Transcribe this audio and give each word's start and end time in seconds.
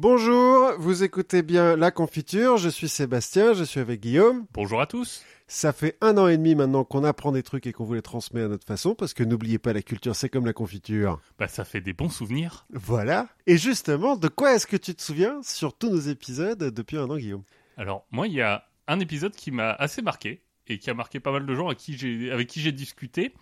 Bonjour, 0.00 0.74
vous 0.78 1.02
écoutez 1.02 1.42
bien 1.42 1.74
La 1.74 1.90
Confiture, 1.90 2.56
je 2.56 2.68
suis 2.68 2.88
Sébastien, 2.88 3.52
je 3.52 3.64
suis 3.64 3.80
avec 3.80 3.98
Guillaume. 3.98 4.46
Bonjour 4.54 4.80
à 4.80 4.86
tous. 4.86 5.24
Ça 5.48 5.72
fait 5.72 5.98
un 6.00 6.16
an 6.18 6.28
et 6.28 6.36
demi 6.36 6.54
maintenant 6.54 6.84
qu'on 6.84 7.02
apprend 7.02 7.32
des 7.32 7.42
trucs 7.42 7.66
et 7.66 7.72
qu'on 7.72 7.82
vous 7.82 7.94
les 7.94 8.02
transmet 8.02 8.42
à 8.42 8.46
notre 8.46 8.64
façon, 8.64 8.94
parce 8.94 9.12
que 9.12 9.24
n'oubliez 9.24 9.58
pas, 9.58 9.72
la 9.72 9.82
culture 9.82 10.14
c'est 10.14 10.28
comme 10.28 10.46
la 10.46 10.52
confiture. 10.52 11.20
Bah 11.36 11.48
ça 11.48 11.64
fait 11.64 11.80
des 11.80 11.94
bons 11.94 12.10
souvenirs. 12.10 12.64
Voilà. 12.72 13.26
Et 13.48 13.58
justement, 13.58 14.14
de 14.14 14.28
quoi 14.28 14.54
est-ce 14.54 14.68
que 14.68 14.76
tu 14.76 14.94
te 14.94 15.02
souviens 15.02 15.40
sur 15.42 15.76
tous 15.76 15.90
nos 15.90 15.98
épisodes 15.98 16.62
depuis 16.72 16.96
un 16.96 17.10
an, 17.10 17.16
Guillaume? 17.16 17.42
Alors 17.76 18.06
moi, 18.12 18.28
il 18.28 18.34
y 18.34 18.40
a 18.40 18.68
un 18.86 19.00
épisode 19.00 19.34
qui 19.34 19.50
m'a 19.50 19.72
assez 19.72 20.00
marqué 20.00 20.44
et 20.68 20.78
qui 20.78 20.90
a 20.90 20.94
marqué 20.94 21.18
pas 21.18 21.32
mal 21.32 21.44
de 21.44 21.54
gens 21.56 21.66
avec 21.66 21.78
qui 21.78 21.98
j'ai, 21.98 22.30
avec 22.30 22.46
qui 22.46 22.60
j'ai 22.60 22.70
discuté. 22.70 23.34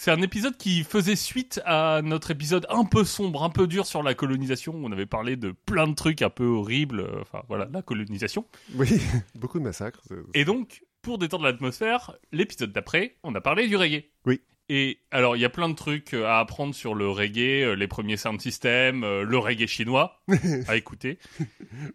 C'est 0.00 0.12
un 0.12 0.22
épisode 0.22 0.56
qui 0.56 0.84
faisait 0.84 1.16
suite 1.16 1.60
à 1.64 2.02
notre 2.04 2.30
épisode 2.30 2.66
un 2.70 2.84
peu 2.84 3.02
sombre, 3.02 3.42
un 3.42 3.50
peu 3.50 3.66
dur 3.66 3.84
sur 3.84 4.04
la 4.04 4.14
colonisation. 4.14 4.72
On 4.76 4.92
avait 4.92 5.06
parlé 5.06 5.34
de 5.34 5.50
plein 5.50 5.88
de 5.88 5.94
trucs 5.96 6.22
un 6.22 6.30
peu 6.30 6.44
horribles. 6.44 7.00
euh, 7.00 7.20
Enfin 7.20 7.42
voilà, 7.48 7.68
la 7.72 7.82
colonisation. 7.82 8.46
Oui, 8.76 9.00
beaucoup 9.34 9.58
de 9.58 9.64
massacres. 9.64 10.00
Et 10.34 10.44
donc, 10.44 10.84
pour 11.02 11.18
détendre 11.18 11.42
l'atmosphère, 11.42 12.16
l'épisode 12.30 12.70
d'après, 12.70 13.16
on 13.24 13.34
a 13.34 13.40
parlé 13.40 13.66
du 13.66 13.74
reggae. 13.74 14.04
Oui. 14.24 14.40
Et 14.68 15.00
alors, 15.10 15.34
il 15.34 15.40
y 15.40 15.44
a 15.44 15.50
plein 15.50 15.68
de 15.68 15.74
trucs 15.74 16.14
euh, 16.14 16.26
à 16.26 16.38
apprendre 16.38 16.76
sur 16.76 16.94
le 16.94 17.08
reggae, 17.08 17.64
euh, 17.64 17.74
les 17.74 17.88
premiers 17.88 18.16
sound 18.16 18.40
systems, 18.40 19.00
le 19.00 19.38
reggae 19.38 19.66
chinois 19.66 20.20
à 20.68 20.76
écouter. 20.76 21.18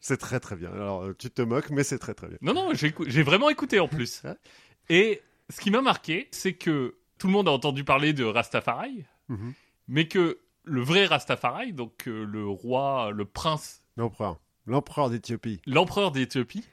C'est 0.01 0.17
très 0.17 0.41
très 0.41 0.57
bien. 0.57 0.73
Alors, 0.73 1.07
tu 1.17 1.29
te 1.29 1.41
moques, 1.41 1.69
mais 1.69 1.85
c'est 1.85 1.99
très 1.99 2.15
très 2.15 2.27
bien. 2.27 2.37
Non, 2.41 2.53
non, 2.53 2.73
j'ai 2.73 3.23
vraiment 3.23 3.49
écouté 3.49 3.79
en 3.79 3.87
plus. 3.87 4.23
Et 4.89 5.21
ce 5.49 5.61
qui 5.61 5.71
m'a 5.71 5.81
marqué, 5.81 6.27
c'est 6.31 6.53
que 6.53 6.95
tout 7.17 7.27
le 7.27 7.33
monde 7.33 7.47
a 7.47 7.51
entendu 7.51 7.83
parler 7.83 8.13
de 8.13 8.23
Rastafari, 8.23 9.05
Mhm. 9.29 9.53
mais 9.87 10.07
que 10.07 10.39
le 10.63 10.81
vrai 10.81 11.05
Rastafari, 11.05 11.73
donc 11.73 12.07
euh, 12.07 12.23
le 12.25 12.47
roi, 12.47 13.11
le 13.13 13.25
prince, 13.25 13.81
L'empereur. 13.97 14.39
L'empereur 14.65 15.09
d'Éthiopie. 15.09 15.61
l'empereur 15.67 16.11
d'Éthiopie, 16.11 16.63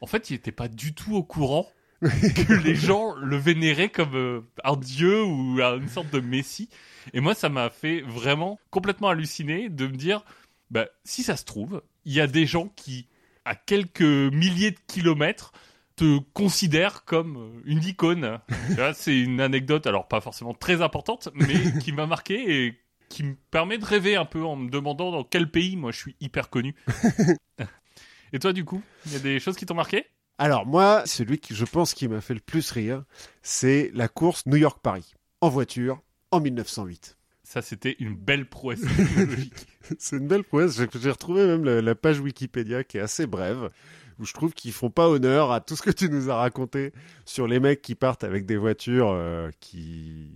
en 0.00 0.06
fait, 0.06 0.30
il 0.30 0.34
n'était 0.34 0.52
pas 0.52 0.68
du 0.68 0.94
tout 0.94 1.14
au 1.16 1.22
courant 1.22 1.66
que 2.02 2.52
les 2.62 2.74
gens 2.74 3.14
le 3.14 3.36
vénéraient 3.36 3.88
comme 3.88 4.14
euh, 4.14 4.40
un 4.64 4.76
dieu 4.76 5.22
ou 5.24 5.58
une 5.60 5.88
sorte 5.88 6.10
de 6.10 6.20
messie. 6.20 6.68
Et 7.14 7.20
moi, 7.20 7.34
ça 7.34 7.48
m'a 7.48 7.70
fait 7.70 8.02
vraiment 8.02 8.58
complètement 8.70 9.08
halluciner 9.08 9.70
de 9.70 9.86
me 9.86 9.96
dire, 9.96 10.22
bah, 10.70 10.86
si 11.04 11.22
ça 11.22 11.36
se 11.36 11.44
trouve, 11.44 11.82
il 12.04 12.12
y 12.12 12.20
a 12.20 12.26
des 12.26 12.44
gens 12.46 12.68
qui, 12.76 13.06
à 13.46 13.54
quelques 13.54 14.02
milliers 14.02 14.72
de 14.72 14.78
kilomètres, 14.88 15.52
te 15.96 16.18
considèrent 16.34 17.04
comme 17.04 17.36
euh, 17.36 17.62
une 17.64 17.82
icône. 17.82 18.38
C'est 18.94 19.18
une 19.18 19.40
anecdote, 19.40 19.86
alors 19.86 20.06
pas 20.06 20.20
forcément 20.20 20.54
très 20.54 20.82
importante, 20.82 21.30
mais 21.34 21.54
qui 21.82 21.92
m'a 21.92 22.06
marqué 22.06 22.66
et 22.66 22.80
qui 23.08 23.22
me 23.22 23.34
permet 23.50 23.78
de 23.78 23.84
rêver 23.84 24.16
un 24.16 24.24
peu 24.24 24.44
en 24.44 24.56
me 24.56 24.68
demandant 24.68 25.10
dans 25.10 25.24
quel 25.24 25.50
pays 25.50 25.76
moi 25.76 25.92
je 25.92 25.98
suis 25.98 26.16
hyper 26.20 26.50
connu. 26.50 26.74
et 28.32 28.38
toi, 28.38 28.52
du 28.52 28.64
coup, 28.64 28.82
il 29.06 29.12
y 29.12 29.16
a 29.16 29.20
des 29.20 29.40
choses 29.40 29.56
qui 29.56 29.64
t'ont 29.64 29.74
marqué? 29.74 30.06
Alors 30.38 30.66
moi, 30.66 31.02
celui 31.06 31.38
qui 31.38 31.54
je 31.54 31.64
pense 31.64 31.94
qui 31.94 32.08
m'a 32.08 32.20
fait 32.20 32.34
le 32.34 32.40
plus 32.40 32.70
rire, 32.70 33.04
c'est 33.42 33.90
la 33.94 34.08
course 34.08 34.44
New 34.46 34.56
York-Paris. 34.56 35.14
En 35.40 35.48
voiture, 35.48 36.02
en 36.30 36.40
1908. 36.40 37.15
Ça, 37.48 37.62
c'était 37.62 37.94
une 38.00 38.16
belle 38.16 38.48
prouesse 38.48 38.80
technologique. 38.96 39.66
C'est 40.00 40.16
une 40.16 40.26
belle 40.26 40.42
prouesse. 40.42 40.80
J'ai- 41.00 41.10
retrouvé 41.10 41.46
même 41.46 41.64
la, 41.64 41.80
la 41.80 41.94
page 41.94 42.18
Wikipédia 42.18 42.82
qui 42.82 42.96
est 42.98 43.00
assez 43.00 43.28
brève, 43.28 43.70
où 44.18 44.24
je 44.24 44.32
trouve 44.32 44.52
qu'ils 44.52 44.72
font 44.72 44.90
pas 44.90 45.08
honneur 45.08 45.52
à 45.52 45.60
tout 45.60 45.76
ce 45.76 45.82
que 45.82 45.92
tu 45.92 46.08
nous 46.10 46.28
as 46.28 46.34
raconté 46.34 46.92
sur 47.24 47.46
les 47.46 47.60
mecs 47.60 47.82
qui 47.82 47.94
partent 47.94 48.24
avec 48.24 48.46
des 48.46 48.56
voitures 48.56 49.10
euh, 49.12 49.48
qui... 49.60 50.28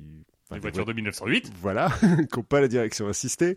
enfin, 0.46 0.54
des 0.54 0.60
voiture 0.60 0.84
de 0.84 0.92
1908. 0.92 1.50
Voilà, 1.60 1.88
qui 2.00 2.38
n'ont 2.38 2.44
pas 2.44 2.60
la 2.60 2.68
direction 2.68 3.08
assistée, 3.08 3.56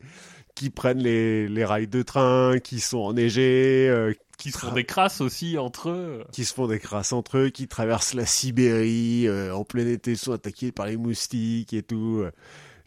qui 0.56 0.72
prennent 0.72 0.98
les, 1.04 1.48
les 1.48 1.64
rails 1.64 1.88
de 1.88 2.02
train, 2.02 2.58
qui 2.58 2.80
sont 2.80 3.02
enneigés, 3.02 3.88
euh, 3.88 4.14
Qui 4.40 4.50
se 4.50 4.58
font 4.58 4.74
des 4.74 4.84
crasses 4.84 5.22
aussi 5.22 5.60
entre 5.60 5.90
eux. 5.92 6.24
qui 6.32 6.44
se 6.46 6.56
font 6.56 6.66
des 6.66 6.80
crasses 6.80 7.14
entre 7.14 7.38
eux, 7.38 7.50
qui 7.50 7.68
traversent 7.68 8.16
la 8.16 8.26
Sibérie 8.26 9.28
euh, 9.28 9.54
en 9.54 9.64
plein 9.64 9.86
été, 9.86 10.16
sont 10.16 10.32
attaqués 10.32 10.72
par 10.72 10.88
les 10.88 10.98
moustiques 10.98 11.74
et 11.76 11.84
tout. 11.84 12.24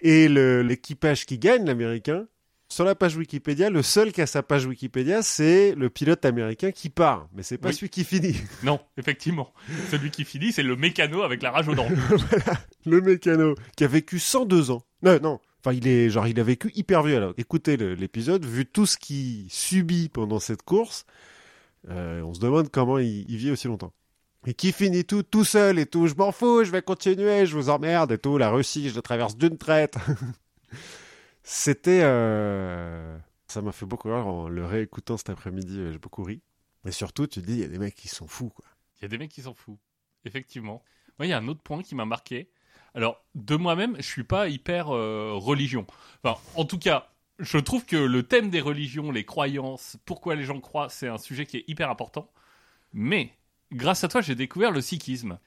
Et 0.01 0.29
l'équipage 0.29 1.27
qui 1.27 1.39
gagne, 1.39 1.65
l'américain, 1.65 2.27
sur 2.69 2.85
la 2.85 2.95
page 2.97 3.17
Wikipédia, 3.17 3.71
le 3.71 3.83
seul 3.83 4.13
qui 4.13 4.21
a 4.21 4.27
sa 4.27 4.43
page 4.43 4.67
Wikipédia, 4.67 5.23
c'est 5.23 5.75
le 5.77 5.89
pilote 5.89 6.25
américain 6.25 6.73
qui 6.73 6.91
part, 6.91 7.29
mais 7.33 7.43
c'est 7.45 7.59
pas 7.59 7.69
Oui. 7.69 7.75
celui 7.75 7.89
qui 7.91 8.03
finit. 8.05 8.37
Non, 8.65 8.81
effectivement. 8.97 9.53
Celui 9.91 10.11
qui 10.11 10.25
finit, 10.25 10.53
c'est 10.53 10.65
le 10.65 10.75
mécano 10.77 11.23
avec 11.23 11.43
la 11.43 11.53
rage 11.53 11.69
aux 11.69 11.75
dents. 11.75 11.89
voilà, 12.09 12.59
le 12.85 13.01
mécano 13.01 13.55
qui 13.77 13.85
a 13.85 13.87
vécu 13.87 14.19
102 14.19 14.71
ans. 14.73 14.83
Non, 15.03 15.19
non. 15.23 15.39
Enfin, 15.61 15.77
il 15.77 15.87
est 15.87 16.11
genre, 16.11 16.27
il 16.27 16.39
a 16.41 16.43
vécu 16.43 16.71
hyper 16.75 17.03
vieux. 17.05 17.17
Alors, 17.17 17.35
écoutez 17.39 17.77
l'épisode, 17.77 18.45
vu 18.45 18.67
tout 18.67 18.85
ce 18.87 18.97
qu'il 18.97 19.47
subit 19.49 20.09
pendant 20.09 20.41
cette 20.41 20.63
course, 20.63 21.05
euh, 21.89 22.21
on 22.23 22.35
se 22.35 22.41
demande 22.41 22.69
comment 22.71 22.99
il, 22.99 23.25
il 23.31 23.37
vit 23.37 23.51
aussi 23.53 23.69
longtemps. 23.69 23.93
Et 24.47 24.55
qui 24.55 24.73
finit 24.73 25.05
tout 25.05 25.23
tout 25.25 25.45
seul 25.45 25.79
et 25.79 25.87
tout? 25.87 26.07
Je 26.07 26.15
m'en 26.15 26.31
fous, 26.33 26.63
je 26.65 26.71
vais 26.71 26.83
continuer, 26.83 27.47
je 27.47 27.57
vous 27.57 27.69
emmerde 27.69 28.13
et 28.13 28.19
tout. 28.19 28.39
La 28.39 28.51
Russie, 28.51 28.89
je 28.91 28.95
la 28.95 29.03
traverse 29.03 29.37
d'une 29.37 29.59
traite. 29.59 29.97
C'était, 31.43 32.01
euh, 32.03 33.19
ça 33.49 33.63
m'a 33.63 33.73
fait 33.73 33.87
beaucoup 33.87 34.09
rire 34.09 34.27
en 34.27 34.49
le 34.49 34.65
réécoutant 34.65 35.17
cet 35.17 35.31
après-midi. 35.31 35.79
euh, 35.79 35.93
J'ai 35.93 35.99
beaucoup 35.99 36.23
ri. 36.25 36.43
Et 36.85 36.93
surtout, 36.93 37.27
tu 37.27 37.41
dis, 37.41 37.55
il 37.55 37.59
y 37.61 37.65
a 37.65 37.69
des 37.69 37.79
mecs 37.79 37.95
qui 37.95 38.09
sont 38.09 38.29
fous, 38.29 38.51
quoi. 38.51 38.65
Il 38.99 39.03
y 39.03 39.05
a 39.05 39.09
des 39.09 39.19
mecs 39.19 39.31
qui 39.31 39.43
s'en 39.43 39.55
foutent. 39.55 39.79
Effectivement. 40.25 40.83
Moi, 41.19 41.27
il 41.27 41.31
y 41.31 41.33
a 41.33 41.39
un 41.39 41.49
autre 41.49 41.63
point 41.63 41.83
qui 41.83 41.95
m'a 41.95 42.05
marqué. 42.05 42.49
Alors, 42.95 43.25
de 43.35 43.57
moi-même, 43.57 43.97
je 43.99 44.07
suis 44.07 44.25
pas 44.25 44.49
hyper 44.49 44.91
euh, 44.95 45.33
religion. 45.35 45.87
Enfin, 46.23 46.41
en 46.55 46.65
tout 46.65 46.79
cas, 46.79 47.09
je 47.39 47.59
trouve 47.59 47.85
que 47.85 47.97
le 47.97 48.23
thème 48.23 48.49
des 48.51 48.61
religions, 48.61 49.11
les 49.11 49.25
croyances, 49.25 49.97
pourquoi 50.05 50.35
les 50.35 50.45
gens 50.45 50.61
croient, 50.61 50.89
c'est 50.89 51.09
un 51.09 51.19
sujet 51.19 51.45
qui 51.47 51.59
est 51.59 51.65
hyper 51.69 51.91
important. 51.91 52.31
Mais, 52.93 53.33
grâce 53.73 54.05
à 54.05 54.09
toi, 54.09 54.21
j'ai 54.21 54.35
découvert 54.35 54.71
le 54.71 54.81
sikhisme. 54.81 55.39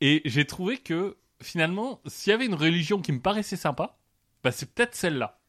Et 0.00 0.22
j'ai 0.24 0.46
trouvé 0.46 0.78
que, 0.78 1.16
finalement, 1.42 2.00
s'il 2.06 2.30
y 2.30 2.34
avait 2.34 2.46
une 2.46 2.54
religion 2.54 3.00
qui 3.02 3.12
me 3.12 3.20
paraissait 3.20 3.56
sympa, 3.56 3.98
bah, 4.42 4.52
c'est 4.52 4.72
peut-être 4.72 4.94
celle-là. 4.94 5.40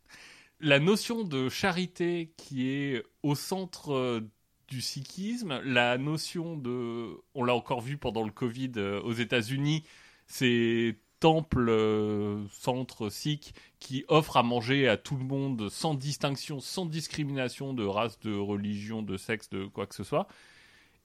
La 0.59 0.79
notion 0.79 1.23
de 1.23 1.49
charité 1.49 2.33
qui 2.37 2.69
est 2.69 3.03
au 3.23 3.35
centre 3.35 3.93
euh, 3.93 4.21
du 4.67 4.81
sikhisme, 4.81 5.59
la 5.63 5.97
notion 5.97 6.55
de, 6.55 7.17
on 7.33 7.43
l'a 7.43 7.55
encore 7.55 7.81
vu 7.81 7.97
pendant 7.97 8.23
le 8.23 8.31
Covid 8.31 8.73
euh, 8.77 9.01
aux 9.01 9.13
États-Unis, 9.13 9.83
ces 10.27 10.97
temples, 11.19 11.69
euh, 11.69 12.45
centres 12.49 13.09
sikhs 13.09 13.53
qui 13.79 14.05
offrent 14.07 14.37
à 14.37 14.43
manger 14.43 14.87
à 14.87 14.97
tout 14.97 15.15
le 15.15 15.23
monde 15.23 15.69
sans 15.69 15.93
distinction, 15.93 16.59
sans 16.59 16.85
discrimination 16.85 17.73
de 17.73 17.83
race, 17.83 18.19
de 18.19 18.35
religion, 18.35 19.01
de 19.01 19.17
sexe, 19.17 19.49
de 19.49 19.65
quoi 19.65 19.87
que 19.87 19.95
ce 19.95 20.03
soit. 20.03 20.27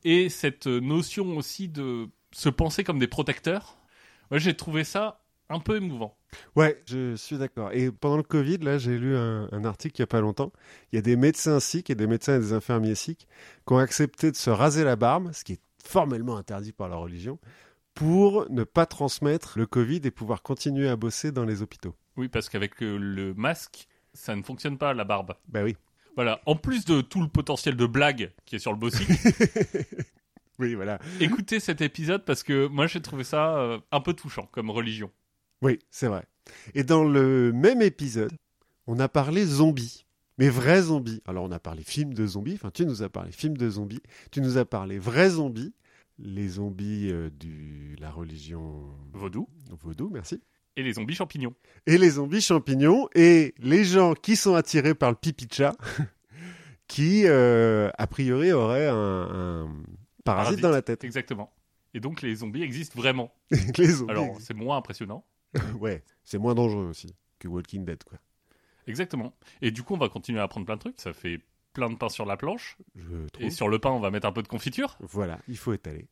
Et 0.08 0.28
cette 0.28 0.68
notion 0.68 1.36
aussi 1.36 1.68
de 1.68 2.08
se 2.30 2.48
penser 2.48 2.84
comme 2.84 3.00
des 3.00 3.08
protecteurs, 3.08 3.76
moi 4.30 4.38
j'ai 4.38 4.54
trouvé 4.54 4.84
ça 4.84 5.24
un 5.48 5.58
peu 5.58 5.78
émouvant. 5.78 6.16
Ouais, 6.54 6.80
je 6.86 7.16
suis 7.16 7.38
d'accord. 7.38 7.72
Et 7.72 7.90
pendant 7.90 8.16
le 8.16 8.22
Covid, 8.22 8.58
là, 8.58 8.78
j'ai 8.78 8.98
lu 8.98 9.16
un, 9.16 9.48
un 9.50 9.64
article 9.64 9.96
il 9.96 10.02
y 10.02 10.04
a 10.04 10.06
pas 10.06 10.20
longtemps. 10.20 10.52
Il 10.92 10.96
y 10.96 10.98
a 11.00 11.02
des 11.02 11.16
médecins 11.16 11.58
sikhs 11.58 11.90
et 11.90 11.96
des 11.96 12.06
médecins 12.06 12.36
et 12.36 12.38
des 12.38 12.52
infirmiers 12.52 12.94
sikhs 12.94 13.26
qui 13.66 13.72
ont 13.72 13.78
accepté 13.78 14.30
de 14.30 14.36
se 14.36 14.48
raser 14.48 14.84
la 14.84 14.94
barbe, 14.94 15.32
ce 15.32 15.42
qui 15.42 15.54
est 15.54 15.60
formellement 15.84 16.36
interdit 16.36 16.72
par 16.72 16.88
la 16.88 16.96
religion, 16.96 17.40
pour 17.94 18.48
ne 18.48 18.62
pas 18.62 18.86
transmettre 18.86 19.58
le 19.58 19.66
Covid 19.66 20.02
et 20.04 20.12
pouvoir 20.12 20.42
continuer 20.42 20.88
à 20.88 20.94
bosser 20.94 21.32
dans 21.32 21.44
les 21.44 21.62
hôpitaux. 21.62 21.96
Oui, 22.16 22.28
parce 22.28 22.48
qu'avec 22.48 22.80
euh, 22.80 22.96
le 22.96 23.34
masque, 23.34 23.88
ça 24.12 24.36
ne 24.36 24.42
fonctionne 24.42 24.78
pas 24.78 24.94
la 24.94 25.04
barbe. 25.04 25.34
Bah 25.48 25.64
oui. 25.64 25.76
Voilà, 26.16 26.40
en 26.46 26.56
plus 26.56 26.84
de 26.86 27.02
tout 27.02 27.20
le 27.22 27.28
potentiel 27.28 27.76
de 27.76 27.86
blague 27.86 28.32
qui 28.46 28.56
est 28.56 28.58
sur 28.58 28.72
le 28.72 28.78
bossy, 28.78 29.04
Oui, 30.58 30.74
voilà. 30.74 30.98
écoutez 31.20 31.60
cet 31.60 31.82
épisode 31.82 32.24
parce 32.24 32.42
que 32.42 32.66
moi 32.66 32.86
j'ai 32.86 33.02
trouvé 33.02 33.24
ça 33.24 33.58
euh, 33.58 33.78
un 33.92 34.00
peu 34.00 34.14
touchant 34.14 34.48
comme 34.52 34.70
religion. 34.70 35.10
Oui, 35.60 35.78
c'est 35.90 36.06
vrai. 36.06 36.24
Et 36.74 36.82
dans 36.82 37.04
le 37.04 37.52
même 37.52 37.82
épisode, 37.82 38.32
on 38.86 38.98
a 38.98 39.08
parlé 39.08 39.44
zombies. 39.44 40.06
Mais 40.38 40.48
vrais 40.48 40.82
zombies. 40.82 41.22
Alors 41.26 41.44
on 41.44 41.50
a 41.52 41.58
parlé 41.58 41.82
films 41.82 42.14
de 42.14 42.26
zombies, 42.26 42.54
enfin 42.54 42.70
tu 42.70 42.86
nous 42.86 43.02
as 43.02 43.08
parlé 43.10 43.32
films 43.32 43.56
de 43.58 43.68
zombies, 43.68 44.00
tu 44.30 44.40
nous 44.40 44.56
as 44.58 44.64
parlé 44.64 44.98
vrais 44.98 45.30
zombies, 45.30 45.74
les 46.18 46.48
zombies 46.48 47.10
euh, 47.10 47.28
de 47.38 48.00
la 48.00 48.10
religion 48.10 48.84
Vaudou 49.12 49.48
vaudou, 49.82 50.08
merci. 50.10 50.40
et 50.76 50.82
les 50.82 50.94
zombies 50.94 51.14
champignons. 51.14 51.54
Et 51.86 51.96
les 51.98 52.10
zombies 52.10 52.40
champignons 52.42 53.08
et 53.14 53.54
les 53.58 53.84
gens 53.84 54.14
qui 54.14 54.36
sont 54.36 54.54
attirés 54.54 54.94
par 54.94 55.10
le 55.10 55.16
pipi 55.16 55.46
de 55.46 55.52
chat, 55.54 55.74
qui 56.88 57.22
euh, 57.26 57.90
a 57.98 58.06
priori 58.06 58.52
auraient 58.52 58.86
un, 58.88 58.94
un 58.94 59.66
parasite, 60.24 60.24
Parasite. 60.24 60.60
dans 60.60 60.70
la 60.70 60.82
tête. 60.82 61.04
Exactement. 61.04 61.52
Et 61.94 62.00
donc 62.00 62.22
les 62.22 62.34
zombies 62.36 62.62
existent 62.62 62.98
vraiment. 63.00 63.32
les 63.78 63.86
zombies. 63.88 64.10
Alors 64.10 64.36
c'est 64.40 64.54
moins 64.54 64.76
impressionnant. 64.76 65.24
ouais, 65.80 66.02
c'est 66.24 66.38
moins 66.38 66.54
dangereux 66.54 66.84
aussi 66.86 67.14
que 67.38 67.48
Walking 67.48 67.84
Dead 67.84 68.02
quoi. 68.04 68.18
Exactement. 68.86 69.34
Et 69.62 69.70
du 69.70 69.82
coup 69.82 69.94
on 69.94 69.98
va 69.98 70.08
continuer 70.08 70.40
à 70.40 70.44
apprendre 70.44 70.66
plein 70.66 70.76
de 70.76 70.80
trucs. 70.80 71.00
Ça 71.00 71.12
fait 71.12 71.40
plein 71.72 71.90
de 71.90 71.96
pain 71.96 72.08
sur 72.08 72.24
la 72.26 72.36
planche. 72.36 72.76
Je 72.94 73.26
trouve. 73.28 73.46
Et 73.46 73.50
sur 73.50 73.68
le 73.68 73.78
pain 73.78 73.90
on 73.90 74.00
va 74.00 74.10
mettre 74.10 74.26
un 74.26 74.32
peu 74.32 74.42
de 74.42 74.48
confiture. 74.48 74.96
Voilà, 75.00 75.38
il 75.48 75.56
faut 75.56 75.72
étaler. 75.72 76.06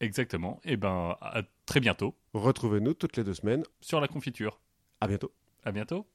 Exactement. 0.00 0.60
Et 0.64 0.76
ben 0.76 1.16
à 1.20 1.42
très 1.66 1.80
bientôt 1.80 2.14
Retrouvez-nous 2.34 2.94
toutes 2.94 3.16
les 3.16 3.24
deux 3.24 3.34
semaines. 3.34 3.62
sur 3.80 4.00
la 4.00 4.08
confiture. 4.08 4.60
À 5.00 5.06
bientôt. 5.06 5.32
À 5.64 5.72
bientôt. 5.72 6.06